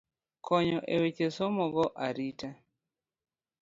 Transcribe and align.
Konyo 0.45 0.79
e 0.95 0.97
weche 1.01 1.27
somo 1.37 1.63
go 1.73 1.85
arita. 2.07 2.49